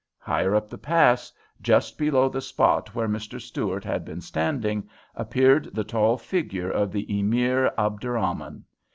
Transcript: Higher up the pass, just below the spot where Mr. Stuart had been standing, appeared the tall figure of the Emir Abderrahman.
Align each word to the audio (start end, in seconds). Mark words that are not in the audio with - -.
Higher 0.17 0.55
up 0.55 0.67
the 0.67 0.79
pass, 0.79 1.31
just 1.61 1.95
below 1.99 2.27
the 2.27 2.41
spot 2.41 2.95
where 2.95 3.07
Mr. 3.07 3.39
Stuart 3.39 3.83
had 3.83 4.03
been 4.03 4.19
standing, 4.19 4.89
appeared 5.13 5.65
the 5.75 5.83
tall 5.83 6.17
figure 6.17 6.71
of 6.71 6.91
the 6.91 7.05
Emir 7.19 7.71
Abderrahman. 7.77 8.63